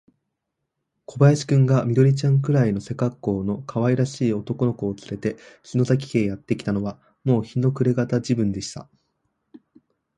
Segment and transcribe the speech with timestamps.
[1.05, 8.89] 小林君が、緑ちゃんくらいの背かっこうのかわいらしい男の子をつれて、篠崎家へやってきたのは、もう日の暮れがた時分でした。